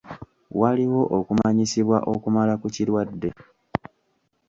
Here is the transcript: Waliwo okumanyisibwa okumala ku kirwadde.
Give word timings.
Waliwo 0.59 1.01
okumanyisibwa 1.17 1.97
okumala 2.13 2.53
ku 2.61 2.67
kirwadde. 2.75 3.29